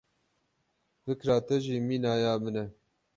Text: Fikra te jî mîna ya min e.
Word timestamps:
Fikra 1.03 1.35
te 1.47 1.55
jî 1.65 1.77
mîna 1.87 2.13
ya 2.23 2.33
min 2.43 2.55
e. 2.63 2.65